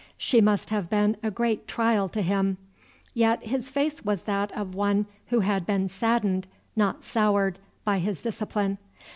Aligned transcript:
She 0.17 0.41
must 0.41 0.71
have 0.71 0.89
been 0.89 1.15
a 1.21 1.29
great 1.29 1.67
trial 1.67 2.09
to 2.09 2.23
him; 2.23 2.57
yet 3.13 3.43
his 3.45 3.69
face 3.69 4.03
was 4.03 4.23
that 4.23 4.51
of 4.57 4.73
one 4.73 5.05
who 5.27 5.41
had 5.41 5.63
been 5.63 5.87
saddened, 5.89 6.47
not 6.75 7.03
soured, 7.03 7.59
by 7.85 7.99
his 7.99 8.23
discipline. 8.23 8.79